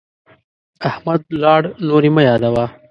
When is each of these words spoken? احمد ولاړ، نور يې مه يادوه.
احمد 0.89 1.19
ولاړ، 1.31 1.61
نور 1.87 2.01
يې 2.07 2.11
مه 2.15 2.21
يادوه. 2.29 2.65